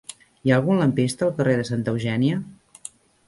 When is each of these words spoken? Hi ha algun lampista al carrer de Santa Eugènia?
Hi 0.45 0.51
ha 0.51 0.55
algun 0.59 0.79
lampista 0.83 1.27
al 1.27 1.35
carrer 1.41 1.53
de 1.61 1.67
Santa 1.71 1.93
Eugènia? 1.97 2.39